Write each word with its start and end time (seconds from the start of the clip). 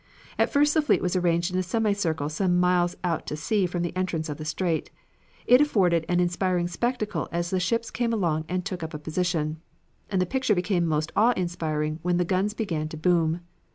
At 0.39 0.51
first 0.51 0.73
the 0.73 0.81
fleet 0.81 0.99
was 1.03 1.15
arranged 1.15 1.53
in 1.53 1.59
a 1.59 1.61
semicircle 1.61 2.29
some 2.29 2.59
miles 2.59 2.97
out 3.03 3.27
to 3.27 3.37
sea 3.37 3.67
from 3.67 3.83
the 3.83 3.95
entrance 3.95 4.25
to 4.25 4.33
the 4.33 4.43
strait. 4.45 4.89
It 5.45 5.61
afforded 5.61 6.07
an 6.09 6.19
inspiring 6.19 6.67
spectacle 6.69 7.29
as 7.31 7.51
the 7.51 7.59
ships 7.59 7.91
came 7.91 8.11
along 8.11 8.45
and 8.49 8.65
took 8.65 8.81
up 8.81 9.03
position, 9.03 9.61
and 10.09 10.19
the 10.19 10.25
picture 10.25 10.55
became 10.55 10.87
most 10.87 11.11
awe 11.15 11.33
inspiring 11.37 11.99
when 12.01 12.17
the 12.17 12.25
guns 12.25 12.55
began 12.55 12.87
to 12.87 12.97
boom. 12.97 13.41